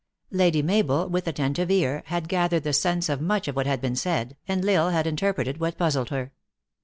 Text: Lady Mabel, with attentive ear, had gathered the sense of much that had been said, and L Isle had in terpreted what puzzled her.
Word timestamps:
Lady 0.31 0.63
Mabel, 0.63 1.07
with 1.07 1.27
attentive 1.27 1.69
ear, 1.69 2.01
had 2.07 2.27
gathered 2.27 2.63
the 2.63 2.73
sense 2.73 3.07
of 3.07 3.21
much 3.21 3.45
that 3.45 3.67
had 3.67 3.79
been 3.79 3.95
said, 3.95 4.35
and 4.47 4.67
L 4.67 4.85
Isle 4.85 4.89
had 4.89 5.05
in 5.05 5.15
terpreted 5.15 5.59
what 5.59 5.77
puzzled 5.77 6.09
her. 6.09 6.31